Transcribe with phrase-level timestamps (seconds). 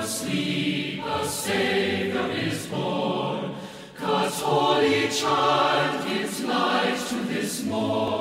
[0.00, 3.54] asleep, a Savior is born.
[4.00, 8.19] God's holy child gives life to this morn.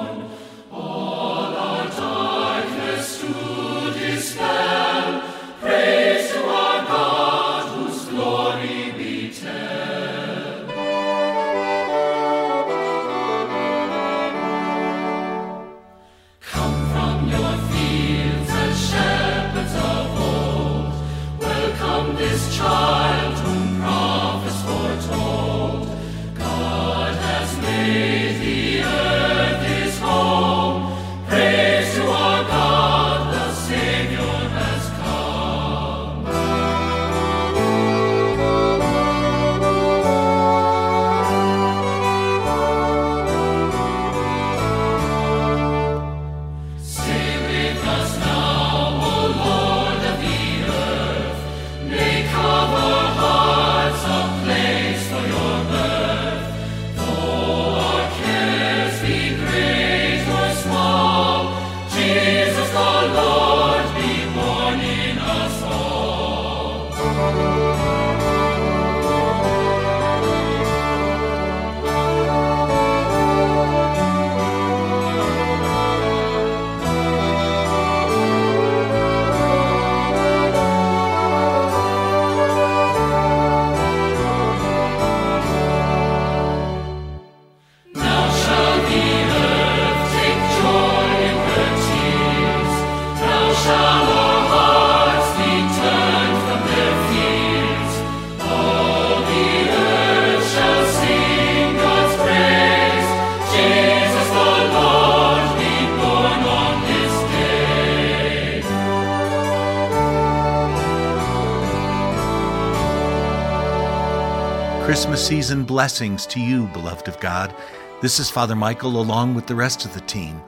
[114.89, 117.53] Christmas season blessings to you, beloved of God.
[118.01, 120.41] This is Father Michael along with the rest of the team.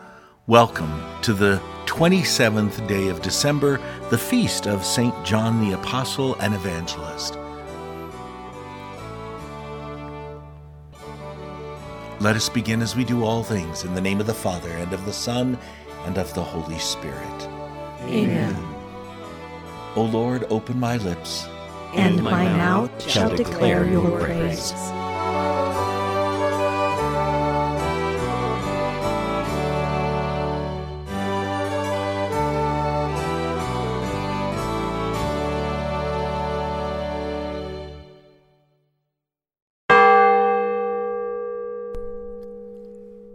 [0.47, 5.13] Welcome to the 27th day of December, the feast of St.
[5.24, 7.38] John the Apostle and Evangelist.
[12.19, 14.91] Let us begin as we do all things in the name of the Father, and
[14.91, 15.56] of the Son,
[16.06, 17.47] and of the Holy Spirit.
[18.06, 18.56] Amen.
[19.96, 21.47] O Lord, open my lips
[21.94, 24.74] and my mouth shall declare your praise.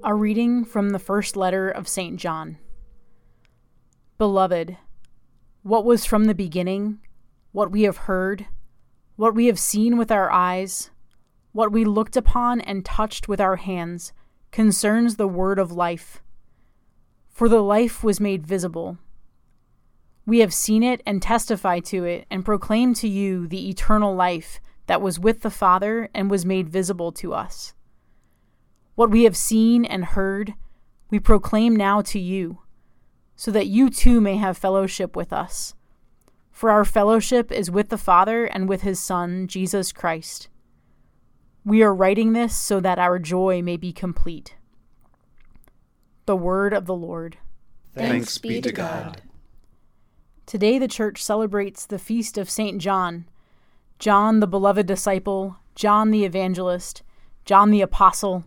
[0.02, 2.16] A reading from the first letter of St.
[2.16, 2.58] John.
[4.18, 4.76] Beloved,
[5.62, 7.00] what was from the beginning,
[7.56, 8.44] what we have heard,
[9.16, 10.90] what we have seen with our eyes,
[11.52, 14.12] what we looked upon and touched with our hands,
[14.50, 16.22] concerns the word of life.
[17.30, 18.98] For the life was made visible.
[20.26, 24.60] We have seen it and testify to it and proclaim to you the eternal life
[24.86, 27.72] that was with the Father and was made visible to us.
[28.96, 30.52] What we have seen and heard,
[31.08, 32.58] we proclaim now to you,
[33.34, 35.72] so that you too may have fellowship with us.
[36.56, 40.48] For our fellowship is with the Father and with his Son, Jesus Christ.
[41.66, 44.56] We are writing this so that our joy may be complete.
[46.24, 47.36] The Word of the Lord.
[47.94, 49.20] Thanks be to God.
[50.46, 52.80] Today the Church celebrates the feast of St.
[52.80, 53.26] John.
[53.98, 57.02] John, the beloved disciple, John the evangelist,
[57.44, 58.46] John the apostle.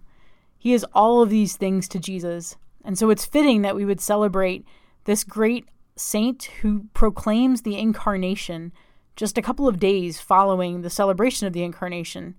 [0.58, 2.58] He is all of these things to Jesus.
[2.84, 4.66] And so it's fitting that we would celebrate
[5.04, 5.68] this great
[6.00, 8.72] saint who proclaims the incarnation
[9.16, 12.36] just a couple of days following the celebration of the incarnation.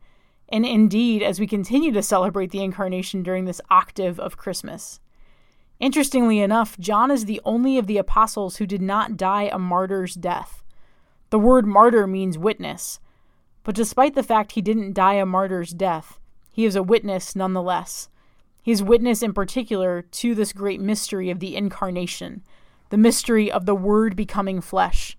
[0.48, 4.98] And indeed, as we continue to celebrate the incarnation during this octave of Christmas.
[5.78, 10.14] Interestingly enough, John is the only of the apostles who did not die a martyr's
[10.14, 10.62] death.
[11.30, 12.98] The word martyr means witness,
[13.62, 16.18] but despite the fact he didn't die a martyr's death,
[16.50, 18.08] he is a witness nonetheless.
[18.62, 22.42] He is witness in particular to this great mystery of the incarnation,
[22.90, 25.16] the mystery of the Word becoming flesh.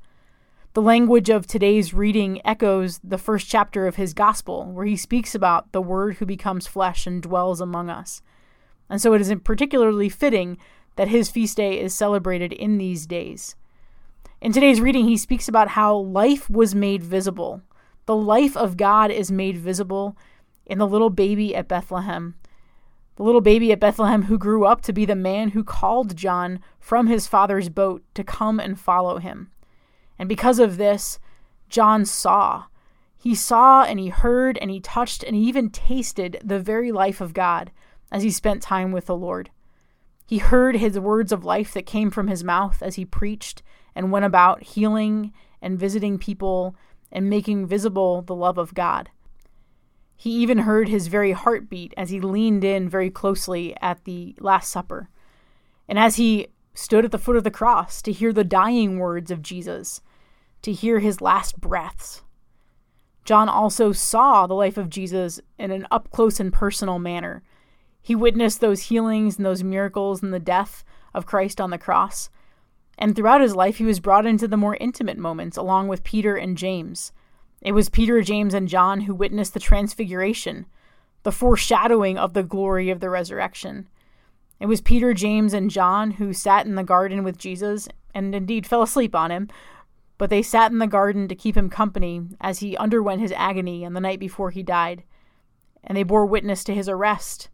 [0.74, 5.34] The language of today's reading echoes the first chapter of his Gospel, where he speaks
[5.34, 8.22] about the Word who becomes flesh and dwells among us.
[8.90, 10.58] And so it is particularly fitting
[10.98, 13.56] that his feast day is celebrated in these days.
[14.42, 17.62] In today's reading, he speaks about how life was made visible.
[18.06, 20.18] The life of God is made visible
[20.66, 22.36] in the little baby at Bethlehem
[23.16, 26.60] the little baby at Bethlehem who grew up to be the man who called John
[26.80, 29.52] from his father's boat to come and follow him.
[30.18, 31.20] And because of this,
[31.70, 32.66] John saw.
[33.18, 37.22] He saw and he heard and he touched and he even tasted the very life
[37.22, 37.72] of God
[38.12, 39.52] as he spent time with the Lord.
[40.26, 43.62] He heard his words of life that came from his mouth as he preached
[43.94, 46.76] and went about healing and visiting people
[47.12, 49.10] and making visible the love of God.
[50.22, 54.70] He even heard his very heartbeat as he leaned in very closely at the Last
[54.70, 55.10] Supper.
[55.88, 59.32] And as he stood at the foot of the cross to hear the dying words
[59.32, 60.00] of Jesus,
[60.62, 62.22] to hear his last breaths.
[63.26, 67.42] John also saw the life of Jesus in an up close and personal manner.
[68.00, 70.84] He witnessed those healings and those miracles and the death
[71.16, 72.30] of Christ on the cross.
[72.96, 76.36] And throughout his life, he was brought into the more intimate moments along with Peter
[76.36, 77.12] and James.
[77.62, 80.66] It was Peter, James, and John who witnessed the transfiguration,
[81.24, 83.88] the foreshadowing of the glory of the resurrection.
[84.60, 88.66] It was Peter, James, and John who sat in the garden with Jesus and indeed
[88.66, 89.48] fell asleep on him,
[90.18, 93.86] but they sat in the garden to keep him company as he underwent his agony
[93.86, 95.04] on the night before he died,
[95.84, 97.50] and they bore witness to his arrest.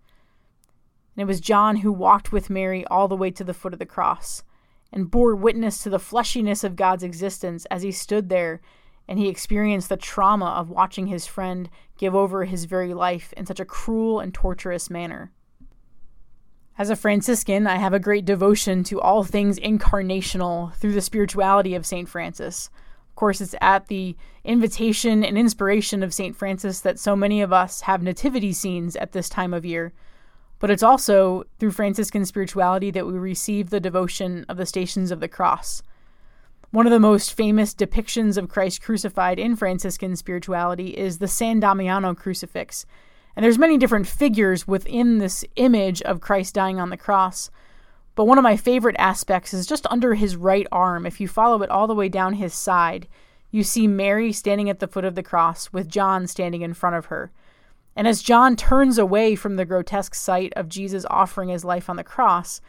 [1.15, 3.79] And it was John who walked with Mary all the way to the foot of
[3.79, 4.43] the cross
[4.91, 8.61] and bore witness to the fleshiness of God's existence as he stood there
[9.07, 13.45] and he experienced the trauma of watching his friend give over his very life in
[13.45, 15.31] such a cruel and torturous manner.
[16.77, 21.73] As a Franciscan, I have a great devotion to all things incarnational through the spirituality
[21.73, 22.07] of St.
[22.07, 22.69] Francis.
[23.09, 26.35] Of course, it's at the invitation and inspiration of St.
[26.35, 29.91] Francis that so many of us have nativity scenes at this time of year.
[30.59, 35.19] But it's also through Franciscan spirituality that we receive the devotion of the Stations of
[35.19, 35.81] the Cross.
[36.77, 41.59] One of the most famous depictions of Christ crucified in Franciscan spirituality is the San
[41.59, 42.85] Damiano crucifix,
[43.35, 47.49] and there's many different figures within this image of Christ dying on the cross.
[48.13, 51.07] But one of my favorite aspects is just under his right arm.
[51.07, 53.07] If you follow it all the way down his side,
[53.49, 56.95] you see Mary standing at the foot of the cross with John standing in front
[56.95, 57.31] of her.
[57.95, 61.95] And as John turns away from the grotesque sight of Jesus offering his life on
[61.95, 62.61] the cross,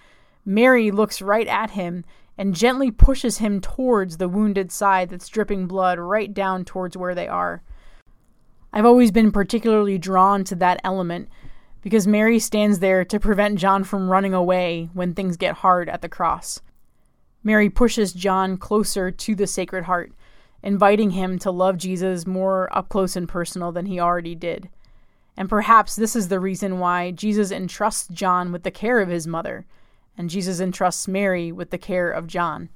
[0.47, 2.07] Mary looks right at him
[2.39, 7.15] and gently pushes him towards the wounded side that's dripping blood right down towards where
[7.15, 7.63] they are.
[8.73, 11.29] I've always been particularly drawn to that element
[11.83, 16.01] because Mary stands there to prevent John from running away when things get hard at
[16.01, 16.61] the cross.
[17.43, 20.13] Mary pushes John closer to the Sacred Heart,
[20.63, 24.69] inviting him to love Jesus more up close and personal than he already did.
[25.37, 29.27] And perhaps this is the reason why Jesus entrusts John with the care of his
[29.27, 29.67] mother,
[30.19, 32.69] and Jesus entrusts Mary with the care of John.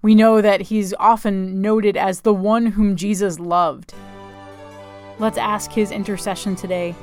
[0.00, 3.92] We know that he's often noted as the one whom Jesus loved
[5.20, 6.94] Let's ask His intercession today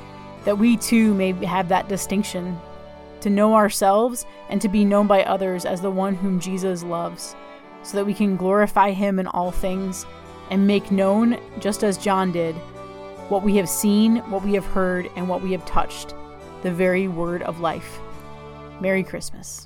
[0.44, 2.58] that we too may have that distinction
[3.20, 7.34] to know ourselves and to be known by others as the one whom Jesus loves,
[7.82, 10.04] so that we can glorify Him in all things
[10.50, 12.54] and make known, just as John did,
[13.30, 16.14] what we have seen, what we have heard, and what we have touched
[16.62, 17.98] the very word of life.
[18.82, 19.64] Merry Christmas.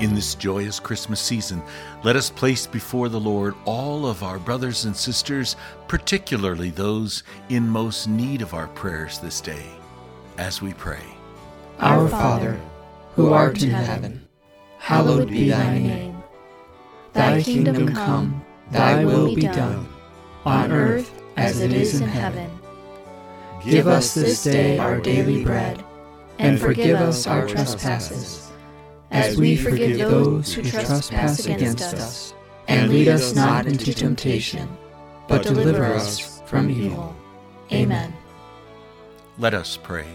[0.00, 1.62] In this joyous Christmas season,
[2.04, 5.56] let us place before the Lord all of our brothers and sisters,
[5.88, 9.66] particularly those in most need of our prayers this day,
[10.38, 11.04] as we pray.
[11.80, 12.58] Our Father,
[13.14, 14.26] who art in heaven,
[14.78, 16.22] hallowed be thy name.
[17.12, 19.86] Thy kingdom come, thy will be done,
[20.46, 22.50] on earth as it is in heaven.
[23.62, 25.84] Give us this day our daily bread,
[26.38, 28.39] and forgive us our trespasses
[29.10, 32.34] as we forgive those who trespass against us.
[32.68, 34.68] And lead us not into temptation,
[35.26, 37.16] but deliver us from evil.
[37.72, 38.12] Amen.
[39.38, 40.06] Let us pray.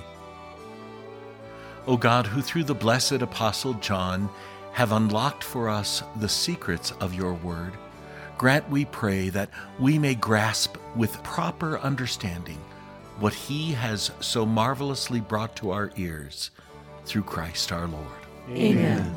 [1.87, 4.29] O God, who through the blessed Apostle John
[4.71, 7.73] have unlocked for us the secrets of your word,
[8.37, 9.49] grant, we pray, that
[9.79, 12.59] we may grasp with proper understanding
[13.19, 16.51] what he has so marvelously brought to our ears
[17.05, 18.24] through Christ our Lord.
[18.49, 19.15] Amen.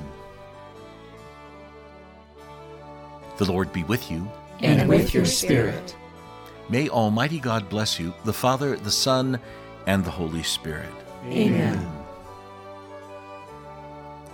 [3.36, 4.28] The Lord be with you.
[4.60, 5.94] And with your spirit.
[6.68, 9.38] May Almighty God bless you, the Father, the Son,
[9.86, 10.92] and the Holy Spirit.
[11.26, 11.86] Amen.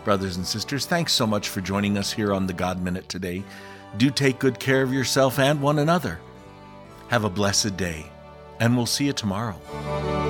[0.05, 3.43] Brothers and sisters, thanks so much for joining us here on the God Minute today.
[3.97, 6.19] Do take good care of yourself and one another.
[7.09, 8.07] Have a blessed day,
[8.61, 10.24] and we'll see you tomorrow.